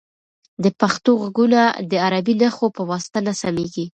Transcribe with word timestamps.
د 0.63 0.65
پښتو 0.79 1.11
غږونه 1.21 1.61
د 1.91 1.93
عربي 2.05 2.35
نښو 2.41 2.67
په 2.75 2.81
واسطه 2.89 3.19
نه 3.27 3.33
سمیږي. 3.41 3.85